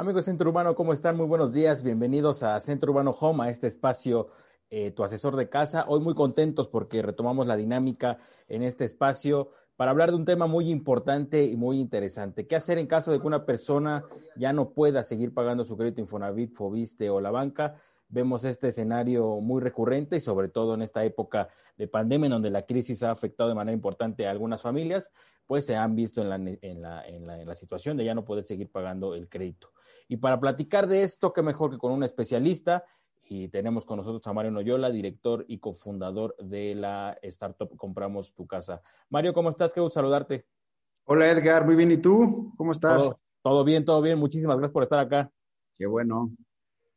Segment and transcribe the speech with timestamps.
[0.00, 1.18] Amigos Centro Urbano, ¿cómo están?
[1.18, 1.82] Muy buenos días.
[1.82, 4.28] Bienvenidos a Centro Urbano Home, a este espacio,
[4.70, 5.84] eh, tu asesor de casa.
[5.88, 8.16] Hoy muy contentos porque retomamos la dinámica
[8.48, 12.46] en este espacio para hablar de un tema muy importante y muy interesante.
[12.46, 14.02] ¿Qué hacer en caso de que una persona
[14.36, 17.76] ya no pueda seguir pagando su crédito Infonavit, Fobiste o la banca?
[18.08, 22.48] Vemos este escenario muy recurrente y sobre todo en esta época de pandemia en donde
[22.48, 25.12] la crisis ha afectado de manera importante a algunas familias,
[25.46, 28.14] pues se han visto en la, en la, en la, en la situación de ya
[28.14, 29.68] no poder seguir pagando el crédito.
[30.10, 32.84] Y para platicar de esto, qué mejor que con un especialista.
[33.28, 38.44] Y tenemos con nosotros a Mario Noyola, director y cofundador de la startup Compramos tu
[38.44, 38.82] Casa.
[39.08, 39.72] Mario, ¿cómo estás?
[39.72, 40.46] Qué gusto saludarte.
[41.04, 41.92] Hola Edgar, muy bien.
[41.92, 42.52] ¿Y tú?
[42.56, 43.04] ¿Cómo estás?
[43.04, 44.18] Todo, todo bien, todo bien.
[44.18, 45.30] Muchísimas gracias por estar acá.
[45.78, 46.32] Qué bueno.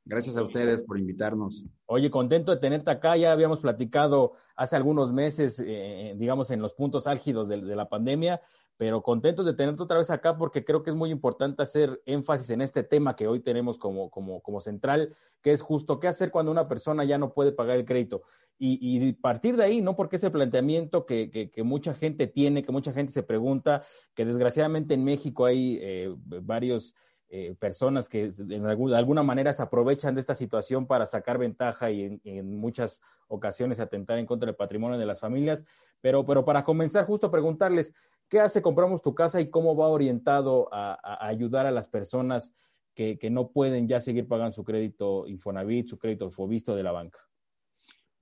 [0.05, 1.63] Gracias a ustedes por invitarnos.
[1.85, 3.15] Oye, contento de tenerte acá.
[3.15, 7.87] Ya habíamos platicado hace algunos meses, eh, digamos, en los puntos álgidos de, de, la
[7.87, 8.41] pandemia,
[8.77, 12.49] pero contentos de tenerte otra vez acá porque creo que es muy importante hacer énfasis
[12.49, 16.31] en este tema que hoy tenemos como, como, como central, que es justo qué hacer
[16.31, 18.23] cuando una persona ya no puede pagar el crédito.
[18.57, 19.95] Y, y partir de ahí, ¿no?
[19.95, 23.83] Porque es el planteamiento que, que, que, mucha gente tiene, que mucha gente se pregunta,
[24.13, 26.95] que desgraciadamente en México hay eh, varios...
[27.35, 31.39] Eh, personas que de alguna, de alguna, manera se aprovechan de esta situación para sacar
[31.39, 35.65] ventaja y en, en, muchas ocasiones atentar en contra del patrimonio de las familias.
[35.99, 37.91] Pero, pero para comenzar, justo preguntarles,
[38.29, 42.53] ¿qué hace Compramos tu casa y cómo va orientado a, ayudar a las personas
[42.95, 47.19] que, no pueden ya seguir pagando su crédito Infonavit, su crédito Fobisto de la banca?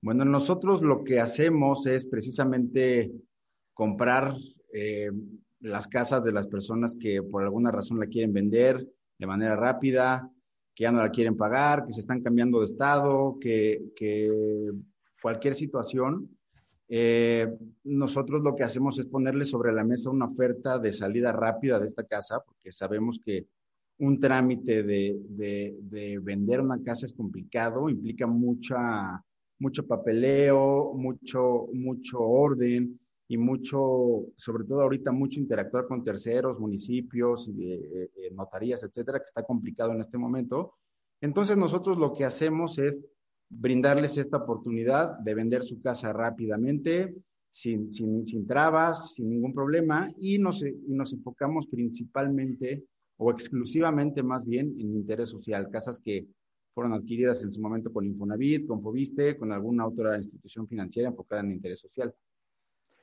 [0.00, 3.12] Bueno, nosotros lo que hacemos es precisamente
[3.74, 4.34] comprar
[4.72, 5.10] eh,
[5.60, 8.86] las casas de las personas que por alguna razón la quieren vender,
[9.18, 10.28] de manera rápida,
[10.74, 13.80] que ya no la quieren pagar, que se están cambiando de estado, que
[15.22, 16.28] cualquier situación.
[16.94, 17.48] Eh,
[17.84, 21.86] nosotros lo que hacemos es ponerle sobre la mesa una oferta de salida rápida de
[21.86, 23.46] esta casa, porque sabemos que
[23.98, 29.24] un trámite de, de, de vender una casa es complicado, implica mucha,
[29.58, 32.98] mucho papeleo, mucho, mucho orden,
[33.32, 39.24] y mucho, sobre todo ahorita, mucho interactuar con terceros, municipios, eh, eh, notarías, etcétera, que
[39.24, 40.74] está complicado en este momento.
[41.18, 43.02] Entonces, nosotros lo que hacemos es
[43.52, 47.14] brindarles esta oportunidad de vender su casa rápidamente,
[47.50, 52.84] sin, sin, sin trabas, sin ningún problema, y nos, y nos enfocamos principalmente
[53.18, 56.26] o exclusivamente más bien en interés social, casas que
[56.74, 61.42] fueron adquiridas en su momento con Infonavit, con Fobiste, con alguna otra institución financiera enfocada
[61.42, 62.14] en interés social.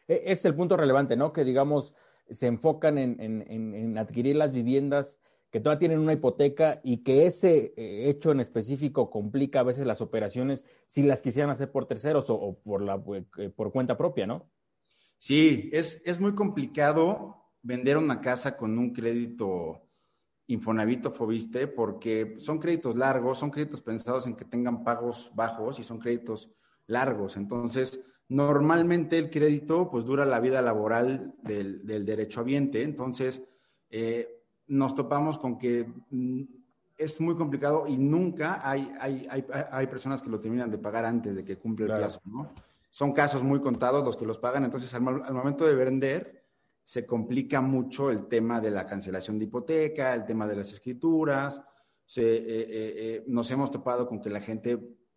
[0.08, 1.32] E, es el punto relevante, ¿no?
[1.32, 1.94] Que digamos,
[2.28, 5.20] se enfocan en, en, en adquirir las viviendas
[5.52, 9.86] que todavía tienen una hipoteca y que ese eh, hecho en específico complica a veces
[9.86, 13.02] las operaciones si las quisieran hacer por terceros o, por, la,
[13.38, 14.50] eh, por cuenta propia, ¿no?
[15.18, 19.82] Sí, es, es muy complicado vender una casa con un crédito
[20.48, 25.80] Infonavit o Fobiste porque son créditos largos, son créditos pensados en que tengan pagos bajos
[25.80, 26.50] y son créditos
[26.88, 27.38] largos.
[27.38, 28.00] Entonces,
[28.30, 33.42] Normalmente el crédito pues dura la vida laboral del, del derechohabiente, entonces
[33.90, 34.39] eh,
[34.70, 36.42] nos topamos con que mm,
[36.98, 41.06] es muy complicado y nunca hay, hay, hay, hay, personas que lo terminan de pagar
[41.06, 42.52] antes de que cumple el plazo, ¿no?
[42.90, 46.46] Son casos muy contados los que los pagan, entonces al, al momento de vender
[46.84, 51.62] se complica mucho el tema de la cancelación de hipoteca, el tema de las escrituras,
[52.06, 54.76] se, eh, eh, eh nos hemos topado con que la gente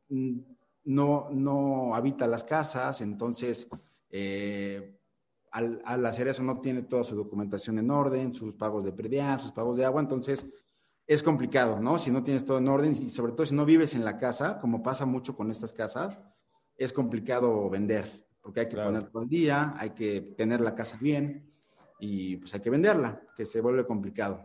[0.08, 0.38] mm,
[0.84, 3.68] no, no habita las casas, entonces
[4.10, 5.00] eh,
[5.52, 9.38] al, al, hacer eso no tiene toda su documentación en orden, sus pagos de predial,
[9.38, 10.46] sus pagos de agua, entonces
[11.06, 11.98] es complicado, ¿no?
[11.98, 14.60] Si no tienes todo en orden y sobre todo si no vives en la casa,
[14.60, 16.18] como pasa mucho con estas casas,
[16.76, 18.90] es complicado vender, porque hay que claro.
[18.90, 21.52] poner todo el día, hay que tener la casa bien
[22.00, 24.40] y pues hay que venderla, que se vuelve complicado.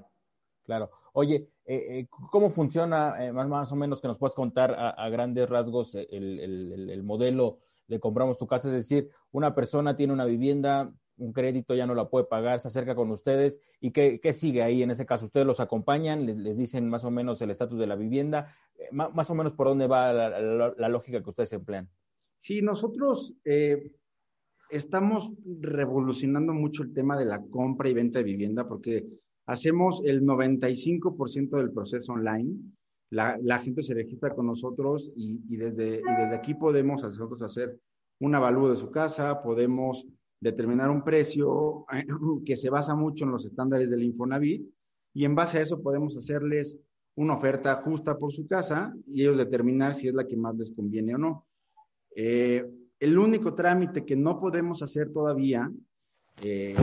[0.63, 0.91] Claro.
[1.13, 4.89] Oye, eh, eh, ¿cómo funciona eh, más, más, o menos que nos puedas contar a,
[4.89, 8.67] a grandes rasgos el, el, el, modelo de compramos tu casa?
[8.67, 12.67] Es decir, una persona tiene una vivienda, un crédito ya no la puede pagar, se
[12.67, 15.25] acerca con ustedes y qué, qué sigue ahí en ese caso.
[15.25, 18.47] Ustedes los acompañan, les, les dicen más o menos el estatus de la vivienda,
[18.91, 21.89] más, más, o menos por dónde va la, lógica que ustedes emplean.
[22.37, 23.91] Sí, nosotros eh,
[24.69, 29.07] estamos revolucionando mucho el tema de la compra y venta de vivienda porque
[29.47, 32.53] Hacemos el 95% del proceso online.
[33.09, 37.41] La, la, gente se registra con nosotros y, y, desde, y desde aquí podemos nosotros
[37.41, 37.79] hacer
[38.19, 40.07] un avalúo de su casa, podemos
[40.39, 41.85] determinar un precio
[42.45, 44.67] que se basa mucho en los estándares del Infonavit
[45.13, 46.77] y en base a eso podemos hacerles
[47.15, 50.71] una oferta justa por su casa y ellos determinar si es la que más les
[50.71, 51.47] conviene o no.
[52.15, 52.65] Eh,
[52.99, 55.71] el único trámite que no podemos hacer todavía
[56.43, 56.75] eh,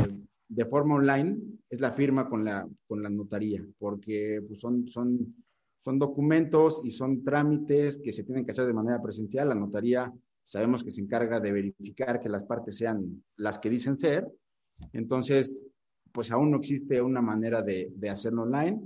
[0.49, 1.39] de forma online
[1.71, 5.35] es la firma con la, con la notaría, porque pues, son, son,
[5.81, 9.49] son documentos y son trámites que se tienen que hacer de manera presencial.
[9.49, 10.13] La notaría
[10.45, 14.27] sabemos que se encarga de verificar que las partes sean las que dicen ser.
[14.93, 15.63] Entonces,
[16.13, 18.81] pues aún no existe una manera de, de hacerlo online,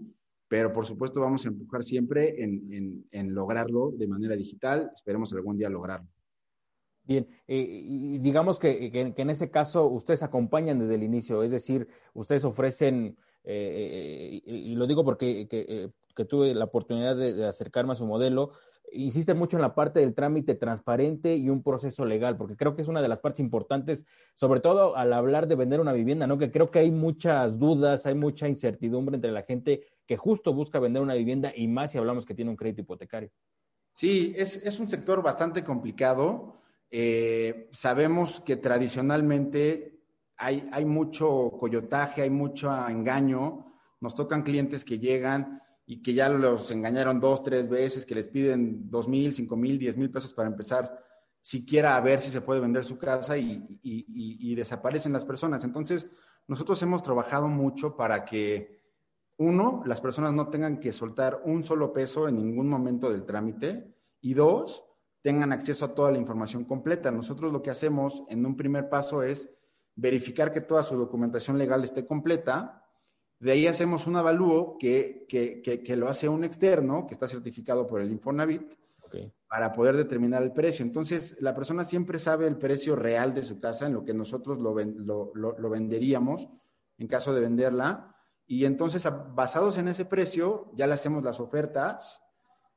[0.49, 4.91] pero por supuesto vamos a empujar siempre en, en, en lograrlo de manera digital.
[4.95, 6.09] Esperemos algún día lograrlo.
[7.05, 11.51] Bien, eh, y digamos que, que, en ese caso ustedes acompañan desde el inicio, es
[11.51, 17.47] decir, ustedes ofrecen, eh, y lo digo porque que, que tuve la oportunidad de, de,
[17.47, 18.53] acercarme a su modelo,
[18.93, 22.83] insiste mucho en la parte del trámite transparente y un proceso legal, porque creo que
[22.83, 24.05] es una de las partes importantes,
[24.35, 26.39] sobre todo al hablar de vender una vivienda, ¿no?
[26.39, 30.79] Que creo que hay muchas dudas, hay mucha incertidumbre entre la gente que justo busca
[30.79, 33.31] vender una vivienda y más si hablamos que tiene un crédito hipotecario.
[33.95, 36.59] Sí, es, es un sector bastante complicado
[36.91, 40.01] eh, sabemos que tradicionalmente
[40.37, 43.75] hay, hay mucho coyotaje, hay mucho engaño.
[44.01, 48.29] Nos tocan clientes que llegan y que ya los engañaron dos, tres veces, que les
[48.29, 51.03] piden dos mil, cinco mil, diez mil pesos para empezar
[51.41, 55.65] siquiera a ver si se puede vender su casa y, desaparecen las personas.
[55.65, 56.11] Entonces,
[56.47, 58.83] nosotros hemos trabajado mucho para que,
[59.39, 63.95] uno, las personas no tengan que soltar un solo peso en ningún momento del trámite
[64.21, 64.85] y dos,
[65.23, 67.11] tengan acceso a toda la información completa.
[67.11, 69.49] Nosotros lo que hacemos en un primer paso es
[69.95, 72.85] verificar que toda su documentación legal esté completa.
[73.41, 77.29] De ahí hacemos un avalúo que, que, que, que lo hace un externo que está
[77.29, 78.63] certificado por el Infonavit
[79.07, 79.33] okay.
[79.49, 80.85] para poder determinar el precio.
[80.85, 84.59] Entonces, la persona siempre sabe el precio real de su casa en lo que nosotros
[84.59, 86.49] lo, lo, lo, lo venderíamos
[86.99, 88.17] en caso de venderla.
[88.47, 92.21] Y entonces, basados en ese precio, ya le hacemos las ofertas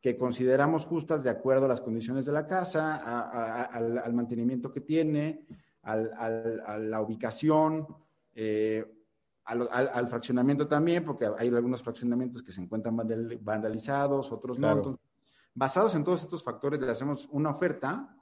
[0.01, 4.13] que consideramos justas de acuerdo a las condiciones de la casa, a, a, al, al,
[4.13, 5.45] mantenimiento que tiene,
[5.83, 7.87] al, a la ubicación,
[8.33, 8.85] eh,
[9.45, 12.95] al, fraccionamiento también, porque hay algunos fraccionamientos que se encuentran
[13.41, 14.75] vandalizados, otros claro.
[14.75, 14.81] no.
[14.81, 15.05] Entonces,
[15.53, 18.15] basados en todos estos factores, le hacemos una oferta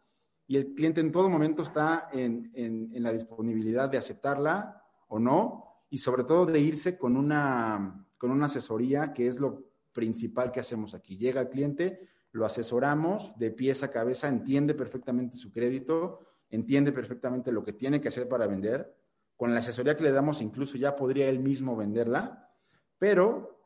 [0.47, 5.19] y el cliente en todo momento está en, en, en la disponibilidad de aceptarla o
[5.19, 10.51] no, y sobre todo de irse con una, con una asesoría que es lo principal
[10.51, 11.17] que hacemos aquí.
[11.17, 16.19] Llega el cliente, lo asesoramos de pies a cabeza, entiende perfectamente su crédito,
[16.49, 18.95] entiende perfectamente lo que tiene que hacer para vender.
[19.39, 22.51] Con la asesoría que le damos, incluso ya podría él mismo venderla,
[22.97, 23.57] pero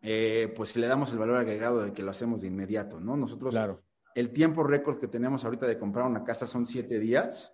[0.00, 3.16] eh, pues si le damos el valor agregado de que lo hacemos de inmediato, ¿no?
[3.16, 3.82] Nosotros, claro.
[4.14, 7.52] el tiempo récord que tenemos ahorita de comprar una casa son siete días.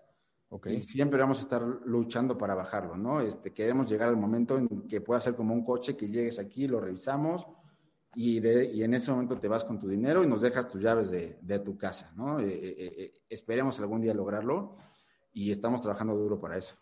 [0.50, 0.74] Okay.
[0.76, 3.22] Y siempre vamos a estar luchando para bajarlo, ¿no?
[3.22, 6.68] Este, queremos llegar al momento en que pueda ser como un coche, que llegues aquí,
[6.68, 7.48] lo revisamos,
[8.14, 10.82] y, de, y, en ese momento te vas con tu dinero y nos dejas tus
[10.82, 12.40] llaves de, de tu casa, ¿no?
[12.40, 14.76] Eh, eh, eh, esperemos algún día lograrlo
[15.32, 16.74] y estamos trabajando duro para eso.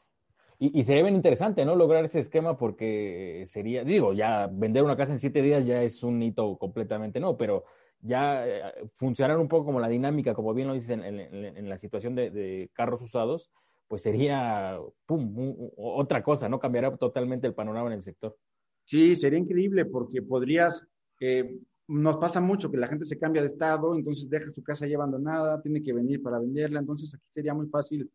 [0.62, 1.74] Y, sería bien interesante, ¿no?
[1.74, 6.02] Lograr ese esquema porque sería, digo, ya vender una casa en siete días ya es
[6.02, 7.38] un hito completamente, ¿no?
[7.38, 7.64] Pero
[8.02, 8.62] ya eh,
[8.92, 13.00] funcionar un poco como la dinámica, como bien lo dices en, la situación de, carros
[13.00, 13.50] usados,
[13.88, 16.60] pues sería, pum, otra cosa, ¿no?
[16.60, 18.36] Cambiará totalmente el panorama en el sector.
[18.84, 20.86] Sí, sería increíble porque podrías
[21.20, 21.58] eh,
[21.88, 24.96] nos pasa mucho que la gente se cambia de estado, entonces deja su casa ya
[24.96, 28.10] abandonada, tiene que venir para venderla, entonces aquí sería muy fácil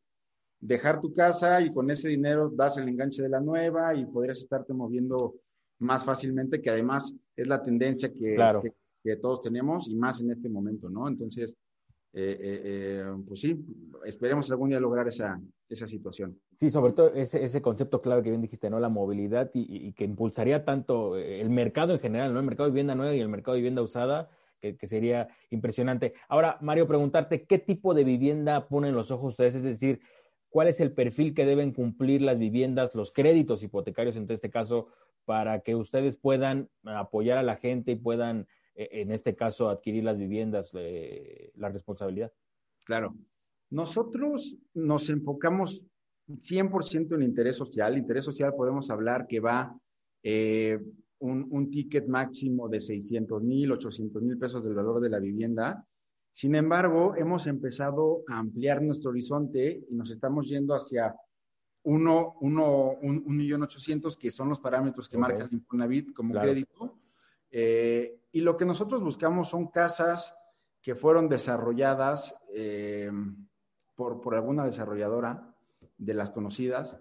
[0.60, 4.40] dejar tu casa y con ese dinero das el enganche de la nueva y podrías
[4.40, 5.36] estarte moviendo
[5.80, 8.62] más fácilmente, que además es la tendencia que, claro.
[8.62, 8.74] que,
[9.04, 11.08] que todos tenemos y más en este momento, ¿no?
[11.08, 11.58] Entonces,
[12.18, 13.60] eh, eh, eh, pues sí,
[14.06, 15.38] esperemos algún día lograr esa,
[15.68, 16.40] esa situación.
[16.56, 18.80] Sí, sobre todo ese, ese concepto clave que bien dijiste, ¿no?
[18.80, 22.40] La movilidad y, y, que impulsaría tanto el mercado en general, ¿no?
[22.40, 24.30] El mercado de vivienda nueva y el mercado de vivienda usada,
[24.62, 26.14] que, que sería impresionante.
[26.30, 29.56] Ahora, Mario, preguntarte, ¿qué tipo de vivienda ponen los ojos ustedes?
[29.56, 30.00] Es decir,
[30.56, 34.88] ¿cuál es el perfil que deben cumplir las viviendas, los créditos hipotecarios en este caso,
[35.26, 40.06] para que ustedes puedan apoyar a la gente y puedan e, en este caso, adquirir
[40.06, 42.32] las viviendas, eh, la responsabilidad?
[42.86, 43.14] Claro.
[43.70, 45.84] Nosotros nos enfocamos
[46.30, 47.98] 100% en interés social.
[47.98, 49.78] Interés social podemos hablar que va
[50.24, 50.80] eh,
[51.20, 55.86] un, un, ticket máximo de 600 mil, 800 mil pesos del valor de la vivienda.
[56.36, 61.16] Sin embargo, hemos empezado a ampliar nuestro horizonte y nos estamos yendo hacia
[61.84, 65.22] uno, uno, un, un millón ochocientos, que son los parámetros que okay.
[65.22, 66.50] marca el Infonavit como claro.
[66.50, 67.00] crédito.
[67.50, 70.36] Eh, y lo que nosotros buscamos son casas
[70.82, 73.10] que fueron desarrolladas eh,
[73.96, 75.56] por, por, alguna desarrolladora
[75.98, 77.00] de las conocidas,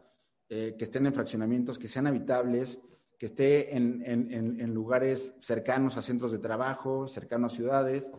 [0.49, 2.79] eh, que estén en fraccionamientos, que sean habitables,
[3.19, 8.13] que esté en, en, en, lugares cercanos a centros de trabajo, cercanos a ciudades,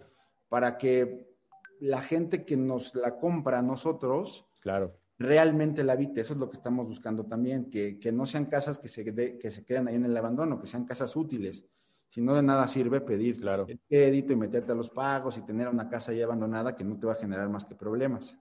[0.55, 1.27] para que
[1.81, 4.95] la gente que nos la compra a nosotros claro.
[5.19, 6.21] realmente la habite.
[6.21, 9.65] Eso es lo que estamos buscando también, que, no sean casas que se, que se
[9.65, 11.65] quedan ahí en el abandono, que sean casas útiles.
[12.07, 13.65] Si no de nada sirve pedir claro.
[13.67, 16.97] el crédito y meterte a los pagos y tener una casa ya abandonada que no
[16.97, 18.37] te va a generar más que problemas.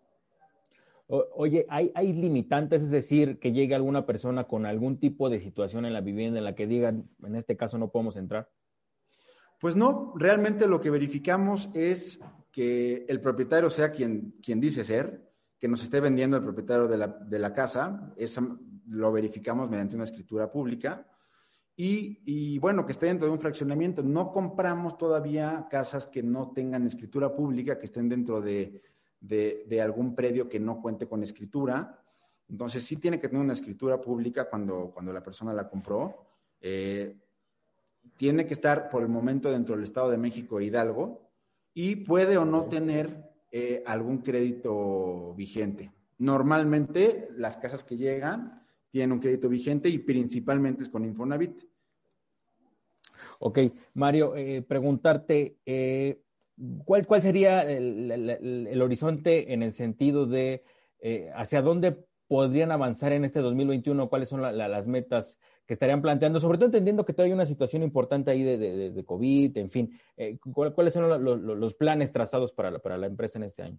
[1.09, 2.81] oye, ¿hay, ¿hay limitantes?
[2.81, 6.45] Es decir, que llegue alguna persona con algún tipo de situación en la vivienda en
[6.45, 8.49] la que digan, en este caso no podemos entrar.
[9.61, 12.21] Pues no, realmente lo que verificamos es
[12.53, 16.99] que el propietario sea quien, quien dice ser, que nos esté vendiendo el propietario de
[16.99, 18.43] la, de la casa, esa
[18.89, 21.07] lo verificamos mediante una escritura pública.
[21.77, 24.03] Y, y, bueno, que esté dentro de un fraccionamiento.
[24.03, 28.83] No compramos todavía casas que no tengan escritura pública, que estén dentro de,
[29.21, 32.01] de, algún predio que no cuente con escritura.
[32.49, 36.27] Entonces sí tiene que tener una escritura pública cuando, cuando la persona la compró.
[36.61, 37.17] Eh,
[38.17, 41.31] tiene que estar por el momento dentro del Estado de México e Hidalgo
[41.75, 45.93] y puede o no tener eh, algún crédito vigente.
[46.19, 51.65] Normalmente las casas que llegan tienen un crédito vigente y principalmente es con Infonavit.
[53.41, 53.59] Ok,
[53.95, 56.23] Mario, eh, preguntarte, eh,
[56.85, 60.63] ¿cuál, ¿cuál sería el, horizonte en el sentido de
[61.35, 64.09] hacia dónde podrían avanzar en este 2021?
[64.09, 67.83] ¿Cuáles son las metas que estarían planteando, sobre todo entendiendo que todavía hay una situación
[67.83, 72.99] importante ahí de, COVID, en fin, eh, ¿cuáles son los, planes trazados para la, para
[72.99, 73.79] la empresa en este año?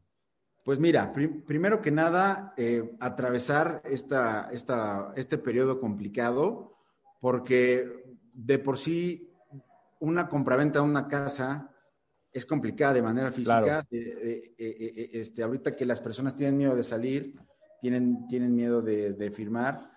[0.63, 6.75] Pues mira, primero que nada, eh, atravesar esta, esta, este periodo complicado,
[7.22, 9.32] porque de por sí
[10.00, 11.70] una compraventa de una casa
[12.32, 13.86] es complicada de manera física.
[13.92, 14.56] Eh,
[15.13, 17.36] este, ahorita que las personas tienen miedo de salir,
[17.80, 19.96] tienen, tienen miedo de firmar,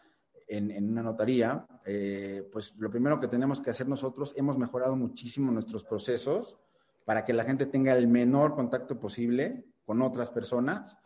[0.49, 5.51] en, una notaría, eh, pues lo primero que tenemos que hacer nosotros, hemos mejorado muchísimo
[5.51, 6.59] nuestros procesos
[7.07, 10.99] para que la gente tenga el menor contacto posible con otras personas.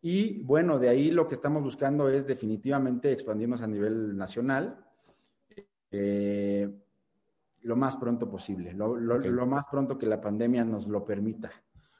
[0.00, 4.82] Y bueno, de ahí lo que estamos buscando es definitivamente expandirnos a nivel nacional
[5.90, 6.66] eh,
[7.60, 11.52] lo más pronto posible, lo, lo más pronto que la pandemia nos lo permita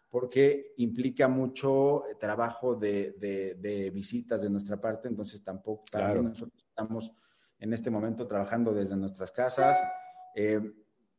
[0.08, 5.84] porque implica mucho trabajo de, visitas de nuestra parte, entonces tampoco
[6.22, 7.12] nosotros estamos
[7.62, 9.78] en este momento trabajando desde nuestras casas.
[10.34, 10.60] Eh,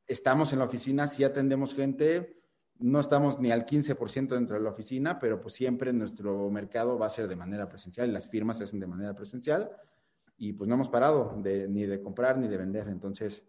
[0.05, 2.43] estamos en la oficina, sí atendemos gente,
[2.79, 7.05] no estamos ni al 15% dentro de la oficina, pero pues siempre nuestro mercado va
[7.05, 9.71] a ser de manera presencial, las firmas se hacen de manera presencial
[10.37, 13.43] y pues no hemos parado ni de comprar ni de vender, entonces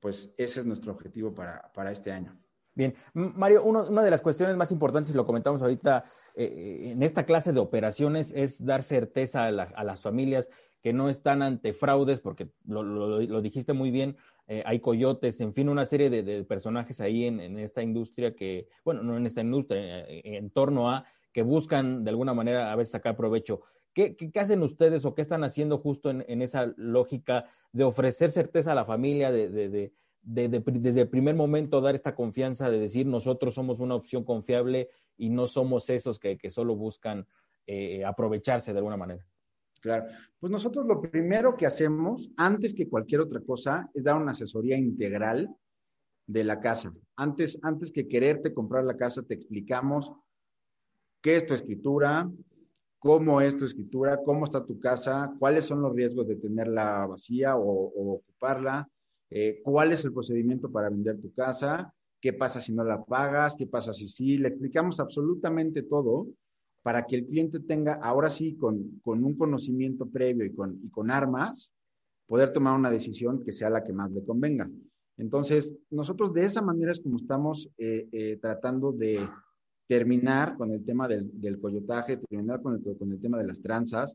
[0.00, 2.36] pues ese es nuestro objetivo para este año.
[2.74, 7.02] Bien, Mario, una de las cuestiones más importantes, y lo comentamos ahorita eh, eh, en
[7.02, 10.48] esta clase de operaciones, es dar certeza a, las familias
[10.82, 14.16] que no están ante fraudes, porque lo, dijiste muy bien,
[14.48, 19.02] eh, hay coyotes, en fin, una serie de, personajes ahí en, esta industria que, bueno,
[19.02, 23.16] no en esta industria, en, torno a, que buscan de alguna manera a veces sacar
[23.16, 23.62] provecho.
[23.94, 28.74] ¿Qué, hacen ustedes o qué están haciendo justo en, esa lógica de ofrecer certeza a
[28.74, 33.96] la familia, de desde el primer momento dar esta confianza de decir nosotros somos una
[33.96, 37.26] opción confiable y no somos esos que, solo buscan
[37.66, 39.26] eh, aprovecharse de alguna manera.
[39.82, 40.06] Claro,
[40.38, 44.78] pues nosotros lo primero que hacemos, antes que cualquier otra cosa, es dar una asesoría
[44.78, 45.52] integral
[46.24, 46.94] de la casa.
[47.16, 50.12] Antes, antes que quererte comprar la casa, te explicamos
[51.20, 52.30] qué es tu escritura,
[53.00, 57.56] cómo es tu escritura, cómo está tu casa, cuáles son los riesgos de tenerla vacía
[57.56, 58.88] o ocuparla,
[59.30, 63.56] eh, cuál es el procedimiento para vender tu casa, qué pasa si no la pagas,
[63.56, 64.38] qué pasa si sí.
[64.38, 66.28] Le explicamos absolutamente todo
[66.82, 71.10] para que el cliente tenga, ahora sí, con, un conocimiento previo y con, y con
[71.10, 71.72] armas,
[72.26, 74.68] poder tomar una decisión que sea la que más le convenga.
[75.16, 79.28] Entonces, nosotros de esa manera es como estamos eh, eh, tratando de
[79.86, 83.60] terminar con el tema del, del coyotaje, terminar con el, con el tema de las
[83.60, 84.14] tranzas,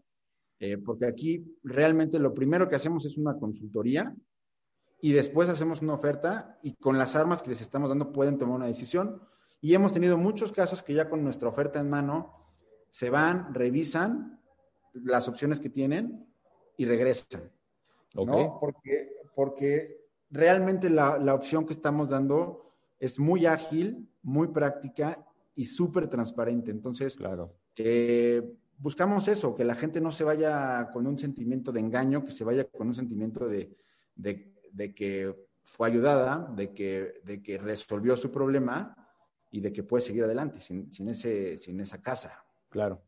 [0.84, 4.16] porque aquí realmente lo primero que hacemos es una consultoría
[5.02, 8.56] y después hacemos una oferta y con las armas que les estamos dando pueden tomar
[8.56, 9.22] una decisión.
[9.62, 12.37] Y hemos tenido muchos casos que ya con nuestra oferta en mano
[12.98, 14.40] se van, revisan
[14.94, 16.26] las opciones que tienen
[16.78, 17.52] y regresan.
[18.16, 18.58] ¿no?
[18.60, 25.24] Porque, porque realmente la, la, opción que estamos dando es muy ágil, muy práctica
[25.54, 26.72] y súper transparente.
[26.72, 27.54] Entonces, claro.
[27.76, 28.42] Eh,
[28.78, 32.44] buscamos eso, que la gente no se vaya con un sentimiento de engaño, que se
[32.44, 33.78] vaya con un sentimiento de,
[34.16, 38.96] de de que fue ayudada, de que, de que resolvió su problema
[39.52, 42.46] y de que puede seguir adelante sin, ese, sin esa casa.
[42.78, 43.02] Claro.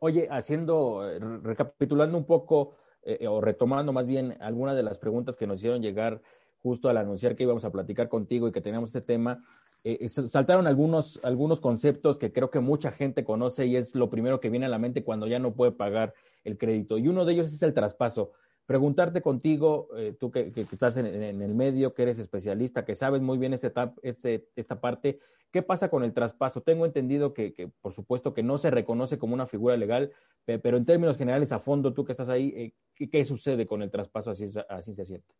[0.00, 1.00] Oye, haciendo,
[1.44, 5.80] recapitulando un poco eh, o retomando más bien algunas de las preguntas que nos hicieron
[5.80, 6.20] llegar
[6.60, 9.44] justo al anunciar que íbamos a platicar contigo y que teníamos este tema,
[9.84, 14.40] eh, saltaron algunos, algunos conceptos que creo que mucha gente conoce y es lo primero
[14.40, 16.98] que viene a la mente cuando ya no puede pagar el crédito.
[16.98, 18.32] Y uno de ellos es el traspaso.
[18.66, 23.38] Preguntarte contigo, eh, tú que, estás en, el medio, que eres especialista, que sabes muy
[23.38, 25.20] bien este, este, esta parte,
[25.52, 26.62] ¿qué pasa con el traspaso?
[26.62, 30.12] Tengo entendido que, por supuesto, que no se reconoce como una figura legal,
[30.44, 33.90] pero en términos generales, a fondo, tú que estás ahí, eh, ¿qué, sucede con el
[33.90, 34.48] traspaso así
[34.94, 35.34] se cierto?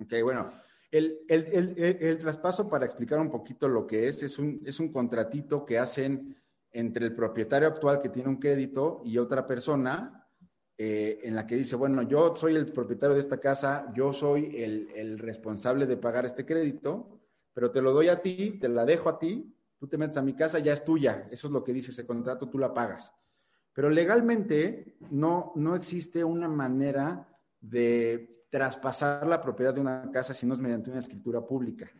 [0.00, 0.50] Ok, bueno,
[0.90, 5.64] el, el, traspaso, para explicar un poquito lo que es, es un, es un contratito
[5.66, 6.36] que hacen
[6.70, 10.21] entre el propietario actual que tiene un crédito y otra persona
[10.84, 14.60] eh, en la que dice, bueno, yo soy el propietario de esta casa, yo soy
[14.60, 17.20] el, el, responsable de pagar este crédito,
[17.54, 20.22] pero te lo doy a ti, te la dejo a ti, tú te metes a
[20.22, 21.28] mi casa, ya es tuya.
[21.30, 23.14] Eso es lo que dice ese contrato, tú la pagas.
[23.72, 27.28] Pero legalmente no, no existe una manera
[27.60, 31.92] de traspasar la propiedad de una casa si no es mediante una escritura pública.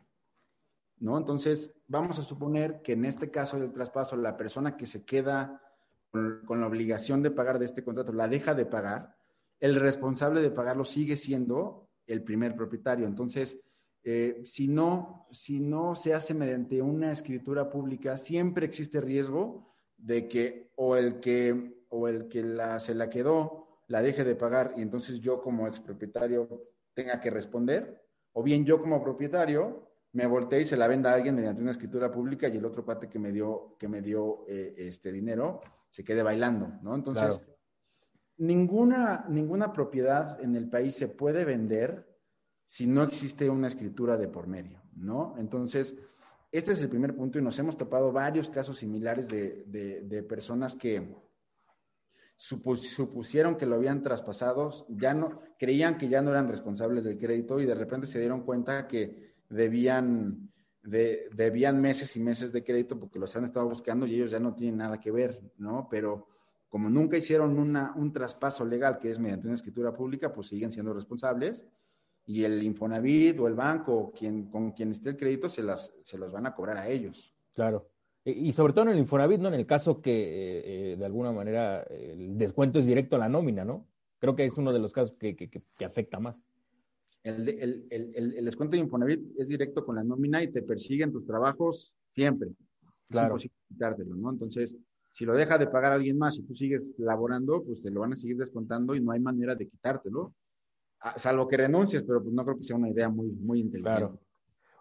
[0.96, 1.16] ¿No?
[1.16, 5.62] Entonces, vamos a suponer que en este caso del traspaso, la persona que se queda
[6.12, 9.16] con, la obligación de pagar de este contrato la deja de pagar,
[9.60, 13.06] el responsable de pagarlo sigue siendo el primer propietario.
[13.06, 13.58] Entonces,
[14.04, 20.28] eh, si, no, si no se hace mediante una escritura pública, siempre existe riesgo de
[20.28, 24.74] que o el que, o el que la, se la quedó la deje de pagar
[24.76, 28.02] y entonces yo como expropietario tenga que responder,
[28.32, 31.70] o bien yo como propietario me volteé y se la venda a alguien mediante una
[31.70, 35.60] escritura pública y el otro parte que me dio, que me dio eh, este dinero
[35.92, 36.96] se quede bailando, ¿no?
[36.96, 37.46] Entonces,
[38.38, 42.12] ninguna, ninguna propiedad en el país se puede vender
[42.66, 45.36] si no existe una escritura de por medio, ¿no?
[45.38, 45.94] Entonces,
[46.50, 50.74] este es el primer punto y nos hemos topado varios casos similares de, de personas
[50.74, 51.14] que,
[52.42, 57.60] supusieron que lo habían traspasado, ya no, creían que ya no eran responsables del crédito
[57.60, 60.50] y de repente se dieron cuenta que debían,
[60.82, 64.40] de, debían meses y meses de crédito porque los han estado buscando y ellos ya
[64.40, 65.88] no tienen nada que ver, ¿no?
[65.90, 66.28] Pero
[66.68, 70.72] como nunca hicieron una, un traspaso legal que es mediante una escritura pública, pues siguen
[70.72, 71.64] siendo responsables
[72.26, 76.18] y el Infonavit o el banco quien, con quien esté el crédito se, las, se
[76.18, 77.34] los van a cobrar a ellos.
[77.52, 77.88] Claro.
[78.24, 79.48] Y sobre todo en el Infonavit, ¿no?
[79.48, 83.28] En el caso que eh, eh, de alguna manera el descuento es directo a la
[83.28, 83.88] nómina, ¿no?
[84.18, 86.40] Creo que es uno de los casos que, que, afecta más.
[87.22, 91.12] El, el, el, el, descuento de Infonavit es directo con la nómina y te persiguen
[91.12, 92.50] tus trabajos siempre.
[93.08, 93.36] Claro.
[93.36, 94.30] Es quitártelo, ¿no?
[94.30, 94.76] Entonces,
[95.12, 98.14] si lo deja de pagar alguien más y tú sigues laborando, pues te lo van
[98.14, 100.34] a seguir descontando y no hay manera de quitártelo.
[101.16, 104.00] Salvo que renuncies, pero pues no creo que sea una idea muy, muy inteligente.
[104.00, 104.18] Claro.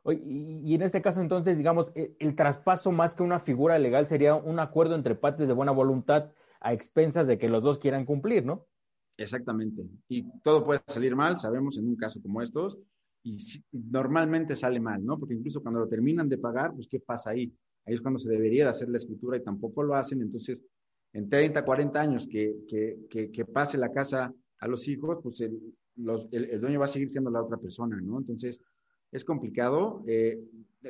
[0.06, 4.36] Y, en este caso, entonces, digamos, e, el, traspaso más que una figura legal sería
[4.36, 8.46] un acuerdo entre partes de buena voluntad a expensas de que los dos quieran cumplir,
[8.46, 8.68] ¿no?
[9.22, 9.84] Exactamente.
[10.10, 12.78] Y todo puede salir mal, sabemos en un caso como estos,
[13.24, 13.38] y
[13.72, 15.20] normalmente sale mal, ¿no?
[15.20, 17.54] Porque incluso cuando lo terminan de pagar, pues ¿qué pasa ahí?
[17.86, 20.22] Ahí es cuando se debería de hacer la escritura y tampoco lo hacen.
[20.22, 20.64] Entonces,
[21.14, 25.60] en 30, 40 años que, que, que, pase la casa a los hijos, pues el,
[26.32, 28.18] el, dueño va a seguir siendo la otra persona, ¿no?
[28.18, 28.60] Entonces,
[29.12, 30.40] es complicado, eh,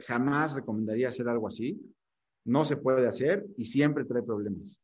[0.04, 1.82] jamás recomendaría hacer algo así,
[2.46, 4.78] no se puede hacer y siempre trae problemas,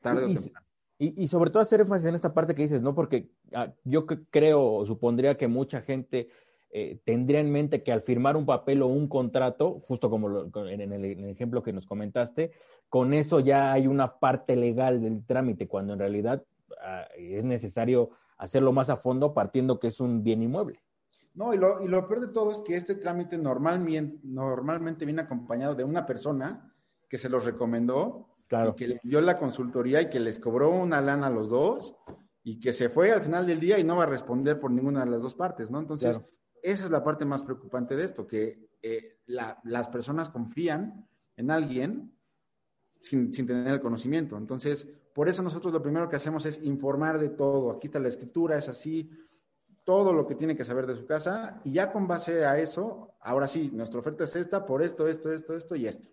[0.00, 0.65] tarde y, o temprano.
[0.98, 2.94] Y, sobre todo hacer énfasis en esta parte que dices, ¿no?
[2.94, 6.30] Porque ah, yo creo supondría que mucha gente
[6.70, 10.92] eh, tendría en mente que al firmar un papel o un contrato, justo como en,
[10.92, 12.52] el, ejemplo que nos comentaste,
[12.88, 16.42] con eso ya hay una parte legal del trámite, cuando en realidad
[16.82, 20.82] ah, es necesario hacerlo más a fondo partiendo que es un bien inmueble.
[21.34, 25.20] No, y lo, y lo peor de todo es que este trámite normalmente, normalmente viene
[25.20, 26.74] acompañado de una persona
[27.10, 28.74] que se los recomendó, claro.
[28.74, 31.94] que les dio la consultoría y que les cobró una lana a los dos
[32.42, 35.04] y que se fue al final del día y no va a responder por ninguna
[35.04, 35.80] de las dos partes, ¿no?
[35.80, 36.20] Entonces,
[36.62, 42.16] esa es la parte más preocupante de esto, que eh, las personas confían en alguien
[43.00, 44.36] sin, sin, tener el conocimiento.
[44.36, 47.72] Entonces, por eso nosotros lo primero que hacemos es informar de todo.
[47.72, 49.10] Aquí está la escritura, es así,
[49.86, 53.14] todo lo que tiene que saber de su casa y ya con base a eso,
[53.20, 56.08] ahora sí, nuestra oferta es esta por esto, esto, esto, esto y esto.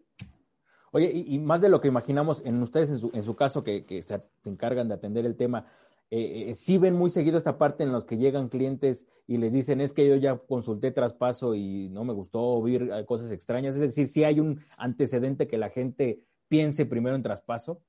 [0.94, 4.02] Oye, y, más de lo que imaginamos en ustedes, en su, en su caso, que,
[4.02, 5.66] se encargan de atender el tema,
[6.10, 9.52] eh, eh, sí ven muy seguido esta parte en los que llegan clientes y les
[9.52, 13.76] dicen, es que yo ya consulté traspaso y no me gustó oír cosas extrañas.
[13.76, 17.82] Es decir, si hay un antecedente que la gente piense primero en traspaso.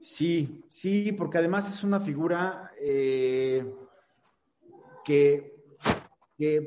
[0.00, 2.70] Sí, sí, porque además es una figura...
[2.80, 3.64] Eh
[5.08, 5.57] que,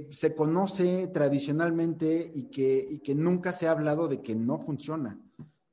[0.09, 5.17] se conoce tradicionalmente y que, que, nunca se ha hablado de que no funciona.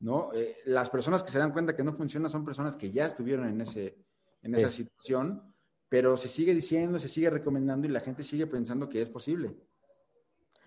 [0.00, 0.30] ¿no?
[0.34, 3.48] Eh, las personas que se dan cuenta que no funciona son personas que ya estuvieron
[3.48, 3.96] en, ese,
[4.42, 5.42] en esa situación,
[5.88, 9.56] pero se sigue diciendo, se sigue recomendando y la gente sigue pensando que es posible.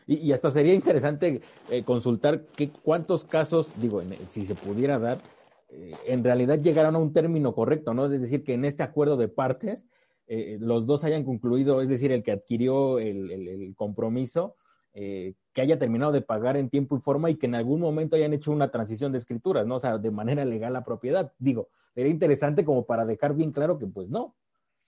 [0.08, 5.22] Y, hasta sería interesante eh, consultar qué, cuántos casos, digo, si se pudiera dar,
[5.70, 8.12] eh, en realidad llegaron a un término correcto, ¿no?
[8.12, 9.86] Es decir, que en este acuerdo de partes
[10.28, 14.56] eh, los dos hayan concluido, es decir, el que adquirió el, compromiso,
[14.94, 18.34] que haya terminado de pagar en tiempo y forma y que en algún momento hayan
[18.34, 19.76] hecho una transición de escrituras, ¿no?
[19.76, 21.32] O sea, de manera legal la propiedad.
[21.40, 24.36] Digo, sería interesante como para dejar bien claro que pues no.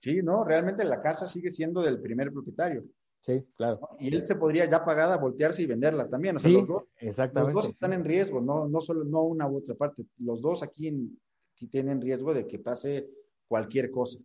[0.01, 2.83] Sí, no, realmente la casa sigue siendo del primer propietario.
[3.21, 3.79] Sí, claro.
[3.99, 6.37] Y él se podría ya pagada voltearse y venderla también.
[6.37, 6.61] sí,
[6.97, 7.55] exactamente.
[7.55, 10.03] Los dos están en riesgo, no, no solo no una u otra parte.
[10.17, 11.17] Los dos aquí
[11.71, 13.09] tienen riesgo de que pase
[13.47, 14.19] cualquier cosa.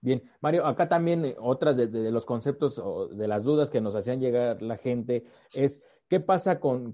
[0.00, 3.96] Bien, Mario, acá también eh, otras de, los conceptos o de las dudas que nos
[3.96, 6.92] hacían llegar la gente es qué pasa con,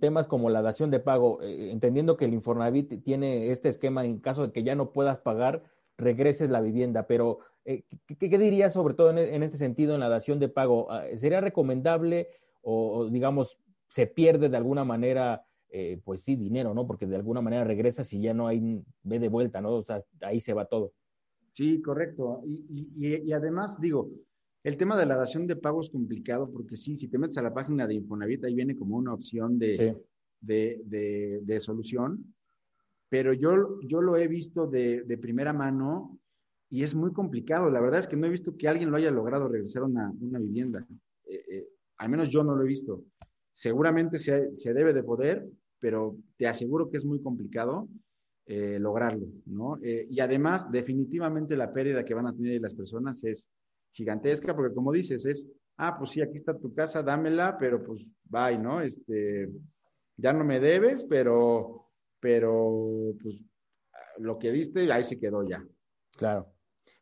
[0.00, 4.18] temas como la dación de pago, eh, entendiendo que el Infonavit tiene este esquema en
[4.18, 5.62] caso de que ya no puedas pagar,
[5.96, 7.84] regreses la vivienda, pero eh,
[8.18, 10.90] ¿qué, dirías sobre todo en, este sentido en la dación de pago?
[10.90, 12.28] Ah, ¿Sería recomendable
[12.62, 13.58] o, digamos,
[13.88, 16.86] se pierde de alguna manera, eh, pues sí, dinero, ¿no?
[16.86, 19.72] Porque de alguna manera regresa si ya no hay, ve de vuelta, ¿no?
[19.74, 20.92] O sea, ahí se va todo.
[21.52, 22.42] Sí, correcto.
[22.46, 24.10] Y, además, digo,
[24.62, 27.42] el tema de la dación de pago es complicado porque sí, si te metes a
[27.42, 29.96] la página de Infonavit, ahí viene como una opción de,
[30.40, 32.34] de, de, solución,
[33.08, 36.18] pero yo, yo lo he visto de, de primera mano
[36.70, 37.68] y es muy complicado.
[37.70, 40.12] La verdad es que no he visto que alguien lo haya logrado regresar a una,
[40.20, 40.86] una vivienda.
[41.26, 43.02] Eh, eh, al menos yo no lo he visto.
[43.52, 45.46] Seguramente se, se, debe de poder,
[45.80, 47.88] pero te aseguro que es muy complicado
[48.46, 49.78] eh, lograrlo, ¿no?
[49.82, 53.44] y además, definitivamente la pérdida que van a tener las personas es
[53.92, 58.04] gigantesca, porque como dices, es, ah, pues sí, aquí está tu casa, dámela, pero pues
[58.24, 58.80] bye, ¿no?
[58.80, 59.48] Este,
[60.16, 61.86] ya no me debes, pero,
[62.20, 63.36] pero, pues,
[64.18, 65.64] lo que diste, ahí se quedó ya.
[66.16, 66.52] Claro.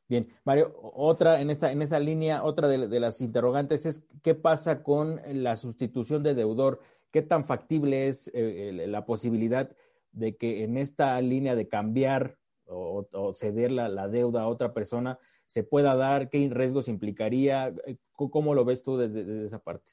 [0.08, 4.82] Bien, Mario, otra en esta, en esa línea, otra de, las interrogantes es qué pasa
[4.82, 9.70] con la sustitución de deudor, qué tan factible es eh, la posibilidad
[10.18, 15.62] de que en esta línea de cambiar o, ceder la, deuda a otra persona se
[15.62, 19.90] pueda dar, qué riesgos implicaría, eh, cómo lo ves tú desde, esa parte.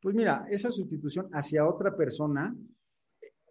[0.00, 2.56] Pues mira, esa sustitución hacia otra persona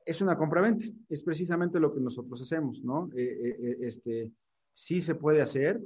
[0.03, 3.09] es una compraventa, es precisamente lo que nosotros hacemos, ¿no?
[3.15, 4.31] Eh, este,
[4.73, 5.79] sí se puede hacer.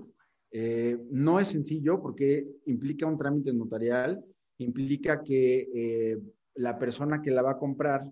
[0.51, 4.23] Eh, no es sencillo porque implica un trámite notarial,
[4.57, 6.17] implica que eh,
[6.53, 8.09] la persona que la va a comprar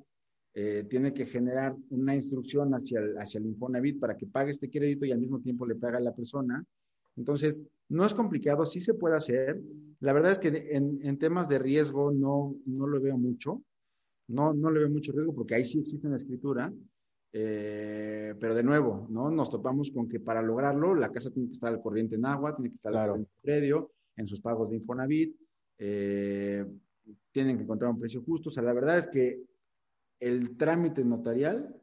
[0.56, 4.70] eh, tiene que generar una instrucción hacia el, hacia el Infonavit para que pague este
[4.70, 6.64] crédito y al mismo tiempo le paga a la persona.
[7.16, 9.60] Entonces, no es complicado, sí se puede hacer.
[10.00, 13.64] La verdad es que en, temas de riesgo no, no lo veo mucho.
[14.28, 16.72] No, no le veo mucho riesgo porque ahí sí existe una escritura.
[17.36, 19.32] Eh, pero de nuevo, ¿no?
[19.32, 22.56] Nos topamos con que para lograrlo, la casa tiene que estar al corriente en agua,
[22.56, 25.36] tiene que estar al corriente en predio, en sus pagos de Infonavit,
[25.80, 26.64] eh,
[27.32, 28.50] tienen que encontrar un precio justo.
[28.50, 29.42] O sea, la verdad es que
[30.24, 31.76] el trámite notarial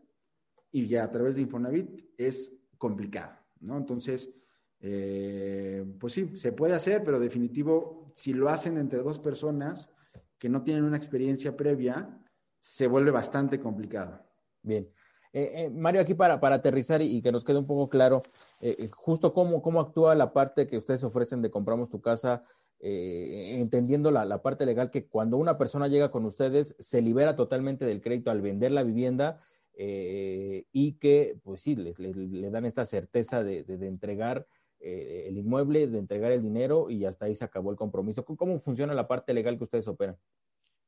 [0.73, 3.77] y ya a través de Infonavit es complicado, ¿no?
[3.77, 4.33] Entonces,
[4.81, 9.91] eh, pues sí, se puede hacer, pero definitivo, si lo hacen entre dos personas
[10.39, 12.19] que no tienen una experiencia previa,
[12.61, 14.25] se vuelve bastante complicado.
[14.63, 14.89] Bien.
[15.33, 18.23] Eh, eh, Mario, aquí para, para aterrizar y, que nos quede un poco claro,
[18.61, 22.45] eh, justo cómo, cómo actúa la parte que ustedes ofrecen de compramos tu casa,
[22.83, 28.01] entendiendo la, parte legal que cuando una persona llega con ustedes se libera totalmente del
[28.01, 29.39] crédito al vender la vivienda
[29.77, 34.47] y que, pues sí, le dan esta certeza de, de, entregar
[34.81, 38.25] el inmueble, de entregar el dinero y hasta ahí se acabó el compromiso.
[38.25, 40.17] ¿Cómo funciona la parte legal que ustedes operan?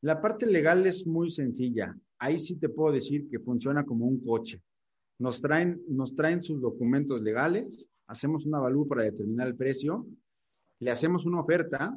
[0.02, 1.96] La parte legal es muy sencilla.
[2.18, 4.60] Ahí sí te puedo decir que funciona como un coche.
[5.18, 10.04] Nos traen, nos traen sus documentos legales, hacemos una avalúo para determinar el precio,
[10.80, 11.96] le hacemos una oferta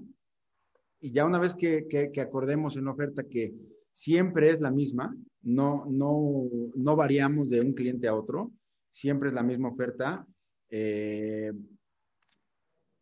[1.02, 3.56] y ya una vez que, acordemos en oferta que
[3.92, 8.52] siempre es la misma, no, no, no variamos de un cliente a otro,
[8.92, 10.28] siempre es la misma oferta,
[10.70, 11.52] eh,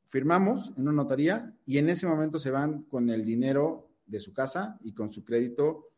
[0.10, 4.34] firmamos en una notaría y en ese momento se van con el dinero de su
[4.34, 5.90] casa y con su crédito.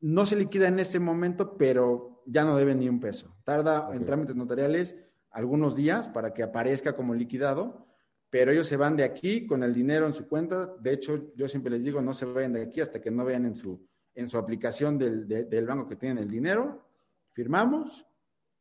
[0.00, 3.36] No se liquida en ese momento, pero ya no debe ni un peso.
[3.44, 4.96] Tarda en trámites notariales
[5.30, 7.86] algunos días para que aparezca como liquidado,
[8.30, 10.74] pero ellos se van de aquí con el dinero en su cuenta.
[10.80, 13.44] De hecho, yo siempre les digo, no se vayan de aquí hasta que no vean
[13.44, 16.86] en su, en su aplicación del, del banco que tienen el dinero.
[17.32, 18.06] Firmamos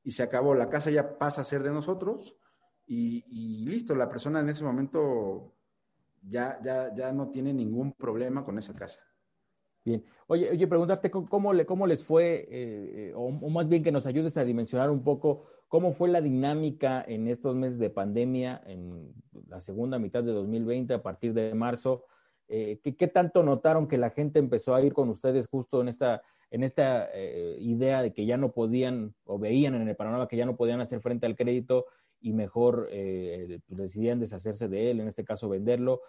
[0.04, 0.56] y se acabó.
[0.56, 2.36] La casa ya pasa a ser de nosotros
[2.88, 3.95] y, y listo.
[3.95, 5.54] La persona en ese momento
[6.21, 8.99] ya, ya, ya no tiene ningún problema con esa casa.
[9.86, 10.03] Bien.
[10.27, 14.05] Oye, oye preguntarte cómo, le, cómo les fue, eh, eh, o, más bien que nos
[14.05, 19.13] ayudes a dimensionar un poco cómo fue la dinámica en estos meses de pandemia, en
[19.47, 22.05] la segunda mitad de 2020, a partir de marzo.
[22.51, 26.23] Eh, ¿qué, tanto notaron que la gente empezó a ir con ustedes justo en esta,
[26.49, 30.36] en esta eh, idea de que ya no podían o veían en el panorama que
[30.36, 31.86] ya no podían hacer frente al crédito
[32.21, 36.01] y mejor eh, pues, decidían deshacerse de él, en este caso venderlo?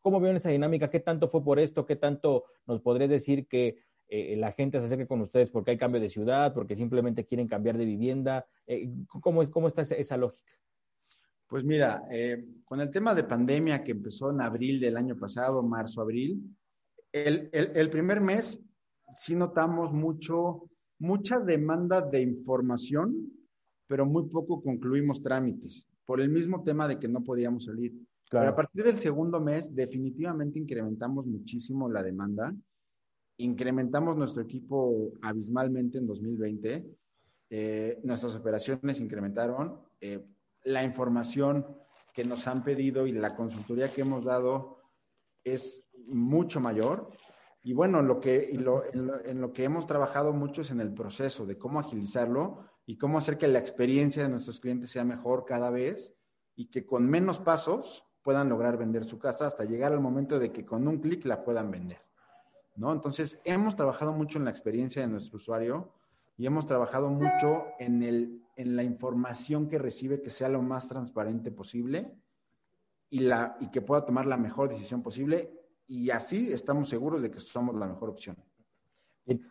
[0.00, 0.90] ¿Cómo vieron esa dinámica?
[0.90, 1.86] ¿Qué tanto fue por esto?
[1.86, 6.00] ¿Qué tanto nos podría decir que la gente se acerque con ustedes porque hay cambio
[6.00, 8.46] de ciudad, porque simplemente quieren cambiar de vivienda?
[9.20, 10.50] ¿cómo, es, ¿Cómo está esa lógica?
[11.50, 15.64] Pues mira, eh, con el tema de pandemia que empezó en abril del año pasado,
[15.64, 16.40] marzo, abril,
[17.10, 18.62] el, primer mes
[19.16, 23.32] sí notamos mucho, mucha demanda de información,
[23.90, 27.92] pero muy poco concluimos trámites, por el mismo tema de que no podíamos salir.
[28.30, 32.54] Pero a partir del segundo mes, definitivamente incrementamos muchísimo la demanda,
[33.38, 36.86] incrementamos nuestro equipo abismalmente en 2020,
[37.50, 39.80] eh, nuestras operaciones incrementaron.
[40.00, 40.24] Eh,
[40.66, 41.66] la información
[42.14, 44.78] que nos han pedido y la consultoría que hemos dado
[45.42, 47.10] es mucho mayor.
[47.64, 48.64] Y bueno, lo que, en,
[49.40, 53.38] lo, que hemos trabajado mucho es en el proceso de cómo agilizarlo y cómo hacer
[53.38, 56.12] que la experiencia de nuestros clientes sea mejor cada vez
[56.56, 60.50] y que con menos pasos puedan lograr vender su casa hasta llegar al momento de
[60.50, 62.00] que con un clic la puedan vender.
[62.74, 62.92] ¿no?
[62.92, 65.92] Entonces, hemos trabajado mucho en la experiencia de nuestro usuario
[66.36, 70.88] y hemos trabajado mucho en, el, en la información que recibe que sea lo más
[70.88, 72.18] transparente posible
[73.08, 75.52] y, la, y que pueda tomar la mejor decisión posible
[75.86, 78.36] y así estamos seguros de que somos la mejor opción.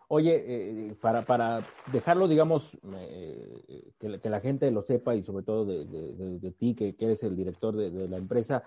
[0.08, 1.62] Oye, eh, para, para,
[1.92, 2.78] dejarlo, digamos,
[3.10, 7.76] eh, que, la gente lo sepa y sobre todo de, ti, que, eres el director
[7.76, 8.64] de, la empresa,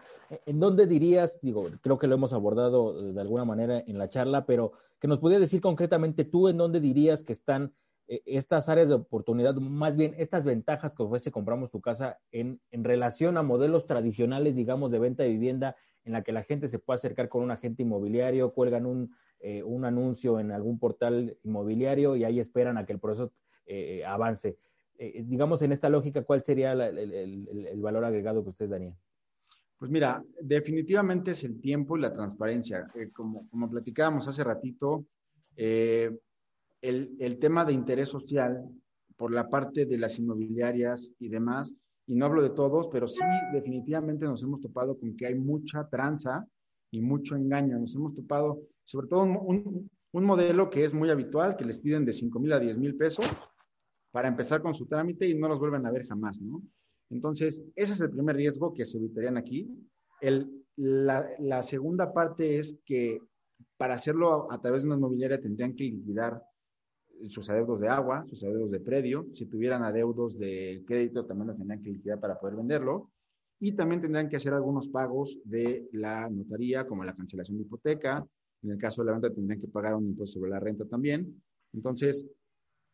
[0.46, 4.46] ¿en dónde dirías, digo, creo que lo hemos abordado de alguna manera en la charla,
[4.46, 7.74] pero que nos pudieras decir concretamente tú en dónde dirías que están
[8.06, 13.36] estas áreas de oportunidad, más bien estas ventajas que ofrece Compramos tu casa en, relación
[13.36, 16.96] a modelos tradicionales, digamos, de venta de vivienda, en la que la gente se puede
[16.96, 22.38] acercar con un agente inmobiliario, cuelgan un, eh, anuncio en algún portal inmobiliario y ahí
[22.38, 23.32] esperan a que el proceso
[23.66, 24.56] eh, eh, avance.
[24.98, 28.96] digamos, en esta lógica, ¿cuál sería el, valor agregado que ustedes darían?
[29.78, 32.86] Pues mira, definitivamente es el tiempo y la transparencia.
[33.12, 35.04] como, como platicábamos hace ratito,
[36.82, 38.62] el, tema de interés social
[39.16, 41.74] por la parte de las inmobiliarias y demás,
[42.06, 45.88] y no hablo de todos, pero sí definitivamente nos hemos topado con que hay mucha
[45.88, 46.46] tranza
[46.90, 47.78] y mucho engaño.
[47.78, 52.12] Nos hemos topado, sobre todo un, modelo que es muy habitual, que les piden de
[52.12, 53.24] 5 mil a 10 mil pesos
[54.10, 56.62] para empezar con su trámite y no los vuelven a ver jamás, ¿no?
[57.08, 59.68] Entonces, ese es el primer riesgo que se evitarían aquí.
[60.20, 63.20] El, la, segunda parte es que
[63.76, 66.42] para hacerlo a, través de una inmobiliaria tendrían que liquidar
[67.28, 69.26] sus adeudos de agua, sus adeudos de predio.
[69.34, 73.10] Si tuvieran adeudos de crédito, también los tendrían que liquidar para poder venderlo.
[73.60, 78.26] Y también tendrían que hacer algunos pagos de la notaría, como la cancelación de hipoteca.
[78.62, 81.42] En el caso de la venta, tendrían que pagar un impuesto sobre la renta también.
[81.72, 82.26] Entonces,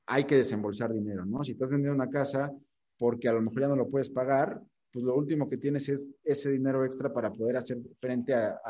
[0.06, 1.42] hay que desembolsar dinero, ¿no?
[1.44, 2.52] Si estás vendiendo una casa
[2.98, 4.60] porque a lo mejor ya no lo puedes pagar,
[4.92, 8.60] pues lo último que tienes es ese dinero extra para poder hacer frente a,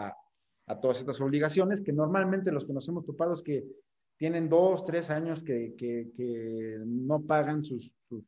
[0.68, 3.64] a todas estas obligaciones que normalmente los que nos hemos topado es que
[4.19, 8.25] tienen dos, tres años que, que, no pagan sus, sus,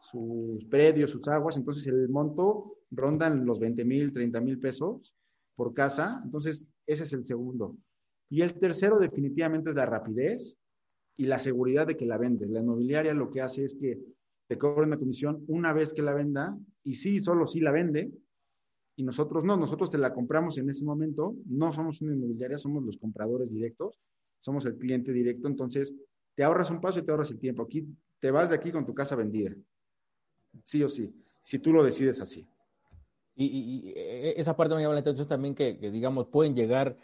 [0.00, 5.12] sus, predios, sus aguas, entonces el monto rondan los 20 mil, 30 mil pesos
[5.56, 7.76] por casa, entonces ese es el segundo.
[8.30, 10.56] Y el tercero definitivamente es la rapidez
[11.16, 12.48] y la seguridad de que la vendes.
[12.50, 14.00] La inmobiliaria lo que hace es que
[14.46, 18.12] te cobra una comisión una vez que la venda y sí, solo sí la vende,
[18.96, 22.84] y nosotros no, nosotros te la compramos en ese momento, no somos una inmobiliaria, somos
[22.84, 23.98] los compradores directos,
[24.40, 25.92] somos el cliente directo, entonces
[26.34, 27.62] te ahorras un paso y te ahorras el tiempo.
[27.62, 27.86] Aquí
[28.20, 29.54] te vas de aquí con tu casa vendida,
[30.64, 32.46] sí o sí, si tú lo decides así.
[33.36, 36.96] Y, e, esa parte me llama la atención también que, digamos, pueden llegar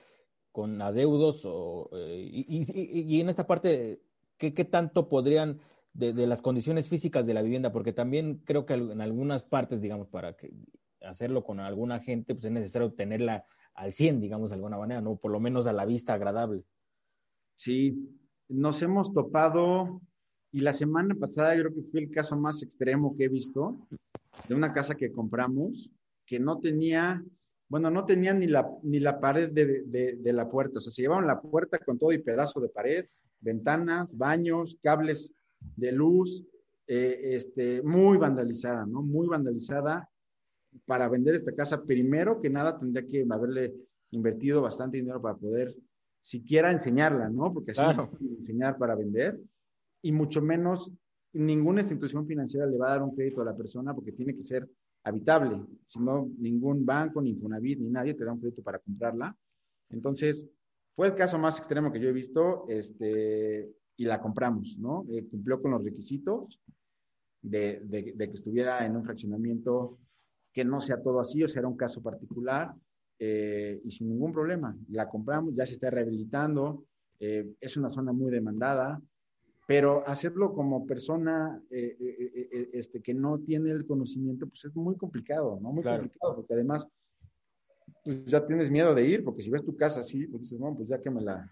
[0.52, 4.00] con adeudos o, eh, y, en esta parte,
[4.36, 5.60] ¿qué, tanto podrían
[5.92, 7.72] de, de, las condiciones físicas de la vivienda?
[7.72, 10.52] Porque también creo que en algunas partes, digamos, para que
[11.10, 13.44] hacerlo con alguna gente, pues es necesario tenerla
[13.74, 15.16] al 100, digamos, de alguna manera, ¿no?
[15.16, 16.64] Por lo menos a la vista agradable.
[17.56, 17.96] Sí,
[18.48, 20.00] nos hemos topado,
[20.52, 23.86] y la semana pasada creo que fue el caso más extremo que he visto,
[24.48, 25.90] de una casa que compramos,
[26.26, 27.22] que no tenía,
[27.68, 29.84] bueno, no tenía ni la, ni la pared de,
[30.16, 33.06] de, la puerta, o sea, se llevaron la puerta con todo y pedazo de pared,
[33.40, 35.32] ventanas, baños, cables
[35.76, 36.44] de luz,
[36.86, 39.02] eh, este, muy vandalizada, ¿no?
[39.02, 40.08] Muy vandalizada
[40.84, 43.74] para vender esta casa, primero que nada tendría que haberle
[44.10, 45.74] invertido bastante dinero para poder
[46.20, 47.52] siquiera enseñarla, ¿no?
[47.52, 49.40] Porque así no enseñar para vender.
[50.02, 50.92] Y mucho menos,
[51.32, 54.42] ninguna institución financiera le va a dar un crédito a la persona porque tiene que
[54.42, 54.68] ser
[55.04, 59.34] habitable, si no, ningún banco, ni Infonavit, ni nadie te da un crédito para comprarla.
[59.88, 60.46] Entonces,
[60.94, 65.06] fue el caso más extremo que yo he visto, este, y la compramos, ¿no?
[65.10, 66.60] Eh, cumplió con los requisitos
[67.42, 69.98] de, de, que estuviera en un fraccionamiento
[70.52, 72.74] que no sea todo así, o sea, era un caso particular,
[73.18, 74.76] eh, y sin ningún problema.
[74.88, 76.84] La compramos, ya se está rehabilitando,
[77.18, 79.00] eh, es una zona muy demandada,
[79.66, 85.70] pero hacerlo como persona este, que no tiene el conocimiento, pues es muy complicado, ¿no?
[85.70, 86.88] Muy complicado, porque además
[88.04, 90.74] pues ya tienes miedo de ir, porque si ves tu casa así, pues dices, no,
[90.74, 91.50] pues ya que me la...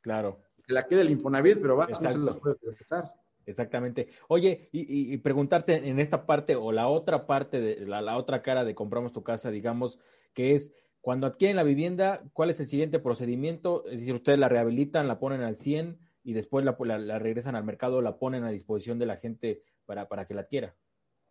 [0.00, 0.40] Claro.
[0.66, 3.12] Que la quede el Infonavit, pero va, no se las puede respetar.
[3.46, 4.08] Exactamente.
[4.28, 8.74] Oye, y, preguntarte en esta parte o la otra parte, de la, otra cara de
[8.74, 9.98] compramos tu casa, digamos,
[10.34, 13.84] que es cuando adquieren la vivienda, ¿cuál es el siguiente procedimiento?
[13.86, 17.64] Es decir, ustedes la rehabilitan, la ponen al 100 y después la, la, regresan al
[17.64, 20.74] mercado, la ponen a disposición de la gente para, para que la adquiera.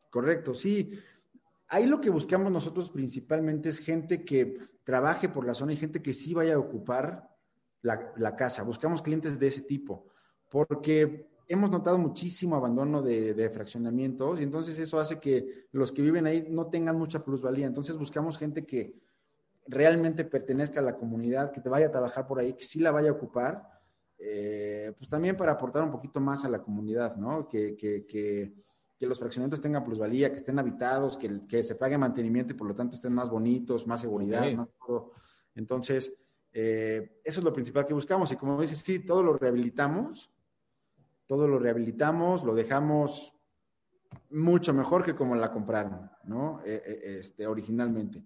[0.10, 0.98] Correcto, sí
[1.68, 6.02] ahí lo que buscamos nosotros principalmente es gente que trabaje por la zona y gente
[6.02, 7.30] que sí vaya a ocupar
[7.82, 8.64] la, casa.
[8.64, 10.08] Buscamos clientes de ese tipo,
[10.50, 16.28] porque hemos notado muchísimo abandono de, fraccionamientos y entonces eso hace que los que viven
[16.28, 17.68] ahí no tengan mucha plusvalía.
[17.68, 18.96] Entonces buscamos gente que
[19.68, 22.92] realmente pertenezca a la comunidad, que te vaya a trabajar por ahí, que sí la
[22.92, 23.64] vaya a ocupar,
[24.18, 27.48] eh, pues también para aportar un poquito más a la comunidad, ¿no?
[27.50, 28.54] que, que
[28.98, 32.68] que los fraccionamientos tengan plusvalía, que estén habitados, que, que se pague mantenimiento y por
[32.68, 35.12] lo tanto estén más bonitos, más seguridad, más todo.
[35.54, 36.14] Entonces,
[36.54, 38.32] eh, eso es lo principal que buscamos.
[38.32, 40.32] Y como dices, sí, todo lo rehabilitamos,
[41.28, 43.34] todo lo rehabilitamos, lo dejamos
[44.30, 46.62] mucho mejor que como la compraron, ¿no?
[46.66, 48.24] Eh, eh, este, originalmente.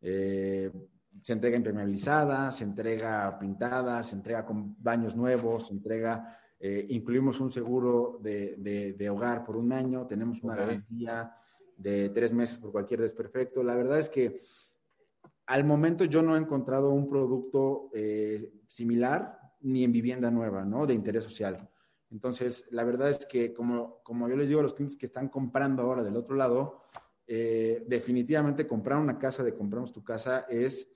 [0.00, 7.40] se entrega impermeabilizada, se entrega pintada, se entrega con baños nuevos, se entrega eh, incluimos
[7.40, 11.36] un seguro de, hogar por un año, tenemos una garantía
[11.76, 13.62] de tres meses por cualquier desperfecto.
[13.62, 14.40] La verdad es que
[15.44, 20.86] al momento yo no he encontrado un producto eh, similar ni en vivienda nueva, ¿no?
[20.86, 21.68] De interés social.
[22.10, 25.28] Entonces, la verdad es que, como, como yo les digo a los clientes que están
[25.28, 26.82] comprando ahora del otro lado,
[27.26, 30.90] eh, definitivamente comprar una casa de compramos tu casa es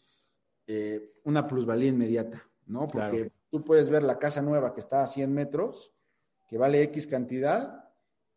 [1.25, 2.87] una plusvalía inmediata, ¿no?
[2.89, 5.95] Porque tú puedes ver la casa nueva que está a 100 metros,
[6.47, 7.89] que vale X cantidad,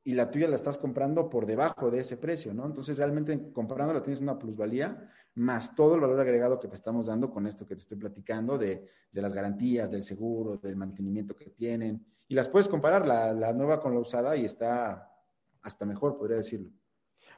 [0.03, 2.65] y la tuya la estás comprando por debajo de ese precio, ¿no?
[2.65, 7.29] Entonces, realmente comprándola tienes una plusvalía, más todo el valor agregado que te estamos dando
[7.29, 12.03] con esto que te estoy platicando, de, las garantías, del seguro, del mantenimiento que tienen.
[12.31, 15.11] Y las puedes comparar la, la nueva con la usada y está
[15.61, 16.69] hasta mejor, podría decirlo.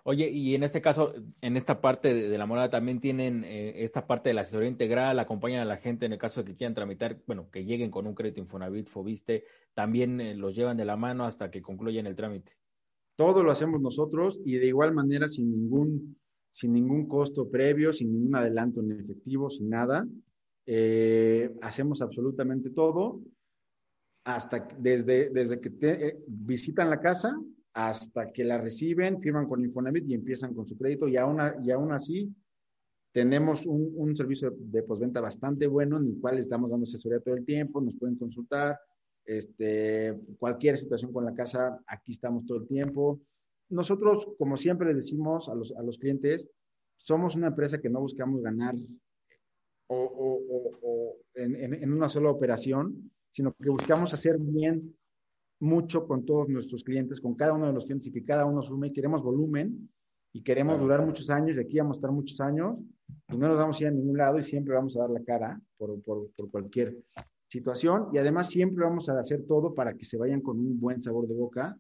[0.04, 4.06] Oye, y en este caso, en esta parte de, la morada también tienen eh, esta
[4.06, 6.76] parte de la asesoría integral, acompañan a la gente en el caso de que quieran
[6.76, 10.96] tramitar, bueno, que lleguen con un crédito Infonavit, Fobiste, también eh, los llevan de la
[10.96, 12.52] mano hasta que concluyan el trámite.
[13.16, 16.20] Todo lo hacemos nosotros y de igual manera sin ningún,
[16.52, 20.06] sin ningún costo previo, sin ningún adelanto en efectivo, sin nada.
[20.68, 23.22] Eh, hacemos absolutamente todo
[24.26, 27.36] hasta desde, desde que te, visitan la casa
[27.74, 31.72] hasta que la reciben, firman con Infonavit y empiezan con su crédito y aún, y
[31.72, 32.34] aún así
[33.12, 37.46] tenemos un, servicio de postventa bastante bueno en el cual estamos dando asesoría todo el
[37.46, 38.80] tiempo, nos pueden consultar,
[39.26, 43.22] este, cualquier situación con la casa, aquí estamos todo el tiempo.
[43.70, 46.48] Nosotros, como siempre le decimos a los, a los clientes,
[46.98, 48.76] somos una empresa que no buscamos ganar
[49.88, 54.96] o, en, en, una sola operación, sino que buscamos hacer bien
[55.60, 58.62] mucho con todos nuestros clientes, con cada uno de los clientes y que cada uno
[58.62, 58.94] sume.
[58.94, 59.90] Queremos volumen
[60.32, 62.78] y queremos durar muchos años y aquí vamos a estar muchos años
[63.30, 65.24] y no nos vamos a ir a ningún lado y siempre vamos a dar la
[65.24, 66.98] cara por, por, por cualquier
[67.48, 71.02] situación y además siempre vamos a hacer todo para que se vayan con un buen
[71.02, 71.78] sabor de boca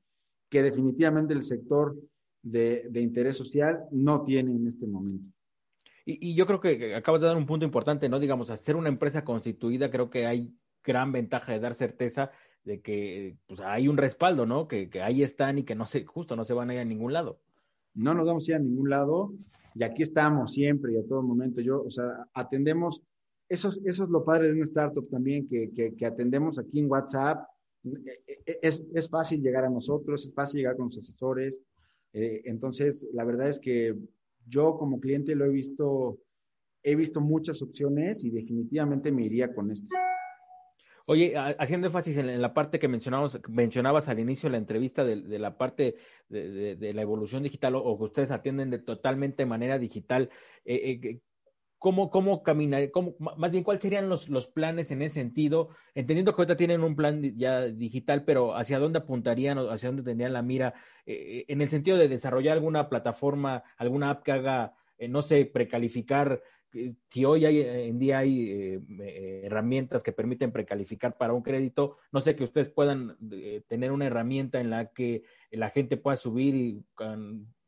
[0.49, 1.95] que definitivamente el sector
[2.41, 5.25] de, de interés social no tiene en este momento.
[6.05, 8.19] Y, y, yo creo que acabas de dar un punto importante, ¿no?
[8.19, 12.31] Digamos, hacer una empresa constituida, creo que hay gran ventaja de dar certeza
[12.63, 14.67] de que pues, hay un respaldo, ¿no?
[14.67, 16.85] Que, que, ahí están y que no se, justo no se van a ir a
[16.85, 17.39] ningún lado.
[17.93, 19.33] No nos vamos a ir a ningún lado
[19.75, 21.61] y aquí estamos siempre y a todo momento.
[21.61, 23.01] Yo, o sea, atendemos,
[23.49, 27.45] eso, eso es lo padre de una startup también, que, que, atendemos aquí en WhatsApp.
[27.83, 31.59] E, e, es, es, fácil llegar a nosotros, es fácil llegar con los asesores.
[32.13, 33.95] Eh, entonces, la verdad es que
[34.47, 36.19] yo como cliente lo he visto,
[36.81, 39.87] he visto muchas opciones y definitivamente me iría con esto.
[41.05, 45.17] Oye, haciendo énfasis en, la parte que mencionamos, mencionabas al inicio de la entrevista de,
[45.37, 45.97] la parte
[46.29, 50.29] de, la evolución digital o, que ustedes atienden de totalmente manera digital,
[50.63, 51.19] eh, eh,
[51.77, 52.89] ¿cómo, cómo caminar,
[53.19, 55.69] más bien cuáles serían los, planes en ese sentido?
[55.93, 60.03] Entendiendo que ahorita tienen un plan ya digital, pero ¿hacia dónde apuntarían o hacia dónde
[60.03, 60.73] tendrían la mira
[61.05, 64.73] eh, en el sentido de desarrollar alguna plataforma, alguna app que haga,
[65.09, 66.41] no sé, precalificar
[67.09, 71.97] si hoy hay, en día hay eh, eh, herramientas que permiten precalificar para un crédito,
[72.11, 76.17] no sé que ustedes puedan eh, tener una herramienta en la que la gente pueda
[76.17, 76.83] subir y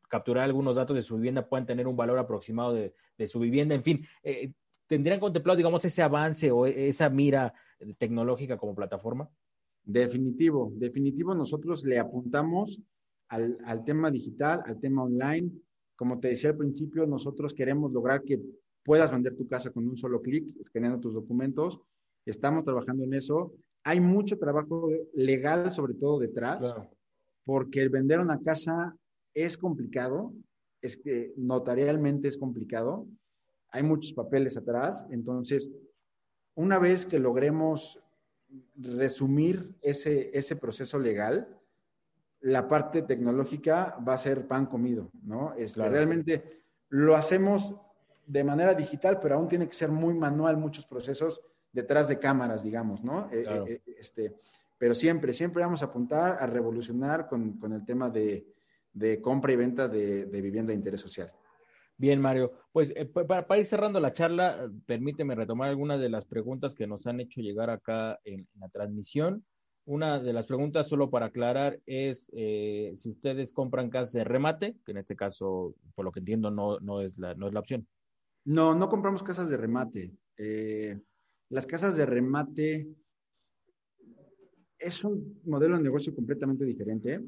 [0.08, 2.92] capturar algunos datos de su vivienda, puedan tener un valor aproximado de,
[3.28, 4.06] su vivienda, en fin,
[4.86, 7.54] ¿tendrían contemplado, digamos, ese avance o esa mira
[7.96, 9.30] tecnológica como plataforma?
[9.82, 12.78] Definitivo, definitivo, nosotros le apuntamos
[13.28, 15.50] al, al tema digital, al tema online.
[15.94, 18.38] Como te decía al principio, nosotros queremos lograr que
[18.86, 21.80] puedas vender tu casa con un solo clic, escaneando tus documentos.
[22.24, 23.52] Estamos trabajando en eso.
[23.82, 26.74] Hay mucho trabajo legal, sobre todo detrás,
[27.44, 28.96] porque el vender una casa
[29.34, 30.32] es complicado,
[30.80, 33.08] es que notarialmente es complicado.
[33.70, 35.04] Hay muchos papeles atrás.
[35.10, 35.68] Entonces,
[36.54, 38.00] una vez que logremos
[38.76, 41.58] resumir ese, ese proceso legal,
[42.40, 45.54] la parte tecnológica va a ser pan comido, ¿no?
[45.54, 47.74] Este, Realmente lo hacemos
[48.26, 51.40] de manera digital, pero aún tiene que ser muy manual muchos procesos
[51.72, 53.30] detrás de cámaras, digamos, ¿no?
[53.30, 54.34] Eh, eh, eh, este,
[54.78, 58.46] pero siempre, siempre vamos a apuntar a revolucionar con, el tema de,
[59.22, 61.30] compra y venta de, vivienda de interés social.
[61.98, 62.52] Bien, Mario.
[62.72, 67.20] Pues para, ir cerrando la charla, permíteme retomar algunas de las preguntas que nos han
[67.20, 69.44] hecho llegar acá en, la transmisión.
[69.86, 74.92] Una de las preguntas, solo para aclarar, es si ustedes compran casas de remate, que
[74.92, 77.86] en este caso, por lo que entiendo, no, no, es, la, no es la opción.
[78.46, 80.12] No, no compramos casas de remate.
[80.36, 80.96] Eh,
[81.48, 82.86] las casas de remate
[84.78, 87.20] es un modelo de negocio completamente diferente.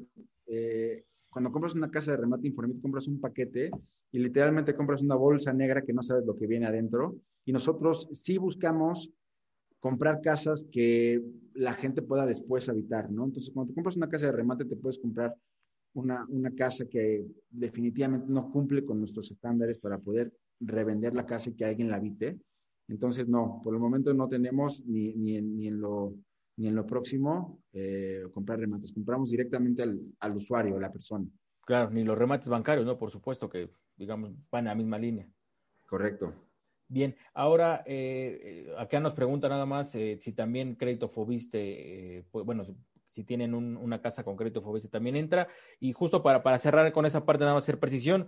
[0.45, 3.69] Eh, cuando compras una casa de remate informático, compras un paquete
[4.13, 7.17] y literalmente compras una bolsa negra que no sabes lo que viene adentro.
[7.43, 9.11] Y nosotros sí buscamos
[9.81, 11.21] comprar casas que
[11.53, 13.25] la gente pueda después habitar, ¿no?
[13.25, 15.35] Entonces, cuando compras una casa de remate, te puedes comprar
[15.95, 21.49] una, una casa que definitivamente no cumple con nuestros estándares para poder revender la casa
[21.49, 22.39] y que alguien la habite.
[22.87, 26.15] Entonces, no, por el momento no tenemos ni, ni, en, ni en, lo,
[26.57, 28.91] ni en lo próximo eh, comprar remates.
[28.91, 31.25] Compramos directamente al, al usuario, a la persona.
[31.65, 32.97] Claro, ni los remates bancarios, ¿no?
[32.97, 35.27] Por supuesto que, digamos, van a la misma línea.
[35.85, 36.33] Correcto.
[36.87, 42.43] Bien, ahora eh, eh acá nos pregunta nada más eh, si también crédito Fobiste, pues,
[42.43, 42.65] bueno,
[43.11, 45.47] si tienen una casa con crédito Fobiste también entra.
[45.79, 48.27] Y justo para, para cerrar con esa parte, nada más hacer precisión,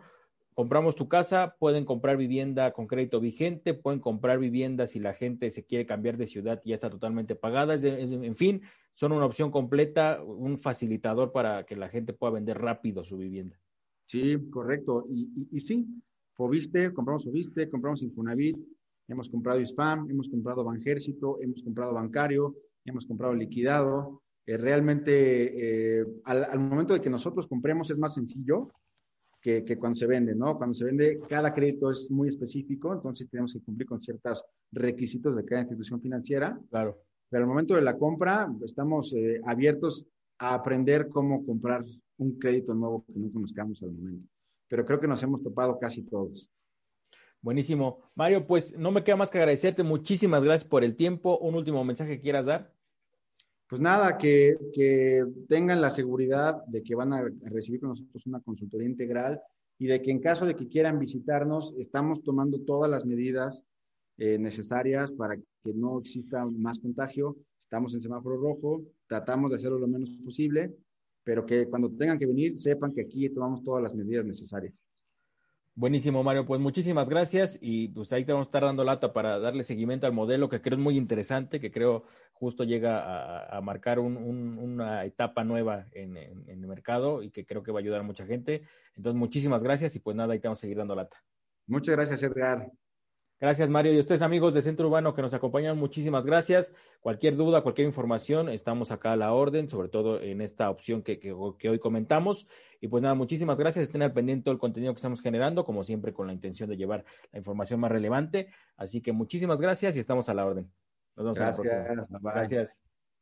[0.54, 5.52] compramos tu casa, pueden comprar vivienda con crédito vigente, pueden comprar vivienda si la gente
[5.52, 7.76] se quiere cambiar de ciudad y ya está totalmente pagada.
[7.76, 8.62] en fin,
[8.94, 13.60] son una opción completa, un facilitador para que la gente pueda vender rápido su vivienda.
[14.06, 15.06] Sí, correcto.
[15.10, 15.88] Y, sí,
[16.34, 18.58] Fobiste, compramos Fobiste, compramos Infonavit,
[19.08, 24.22] hemos comprado ISFAM, hemos comprado Banjército, hemos comprado Bancario, hemos comprado Liquidado.
[24.46, 28.70] Eh, realmente, eh, al momento de que nosotros compremos es más sencillo
[29.42, 30.58] que, cuando se vende, ¿no?
[30.58, 35.36] Cuando se vende, cada crédito es muy específico, entonces tenemos que cumplir con ciertos requisitos
[35.36, 36.60] de cada institución financiera.
[36.70, 37.00] Claro.
[37.30, 40.06] Pero al momento de la compra, estamos eh, abiertos
[40.38, 41.84] a aprender cómo comprar
[42.18, 44.28] un crédito nuevo que no conozcamos al momento.
[44.68, 46.50] Pero creo que nos hemos topado casi todos.
[47.42, 48.12] Buenísimo.
[48.14, 49.82] Mario, pues no me queda más que agradecerte.
[49.82, 51.40] Muchísimas gracias por el tiempo.
[51.40, 52.72] Un último mensaje que quieras dar
[53.72, 54.58] pues nada, que,
[55.48, 59.40] tengan la seguridad de que van a recibir con nosotros una consultoría integral
[59.80, 63.64] y de que en caso de que quieran visitarnos, estamos tomando todas las medidas
[64.18, 67.38] eh, necesarias para que no exista más contagio.
[67.62, 70.76] Estamos en semáforo rojo, tratamos de hacerlo lo menos posible,
[71.24, 74.74] pero que cuando tengan que venir sepan que aquí tomamos todas las medidas necesarias.
[75.74, 76.46] Buenísimo, Mario.
[76.46, 80.06] Pues muchísimas gracias y pues ahí te vamos a estar dando lata para darle seguimiento
[80.06, 82.04] al modelo que creo es muy interesante, que creo
[82.34, 87.80] justo llega a, marcar una etapa nueva en, el mercado y que creo que va
[87.80, 88.64] a ayudar a mucha gente.
[88.96, 91.24] Entonces, muchísimas gracias y pues nada, ahí te vamos a seguir dando lata.
[91.68, 92.70] Muchas gracias, Edgar.
[93.42, 93.92] Gracias, Mario.
[93.92, 96.72] Y a ustedes, amigos de Centro Urbano que nos acompañan, muchísimas gracias.
[97.00, 101.20] Cualquier duda, cualquier información, estamos acá a la orden, sobre todo en esta opción que,
[101.20, 102.48] que, hoy comentamos.
[102.82, 103.86] Y pues nada, muchísimas gracias.
[103.86, 107.04] Estén al pendiente del contenido que estamos generando, como siempre, con la intención de llevar
[107.32, 108.50] la información más relevante.
[108.78, 110.72] Así que muchísimas gracias y estamos a la orden.
[111.16, 112.08] Nos vemos gracias.
[112.22, 112.91] Gracias.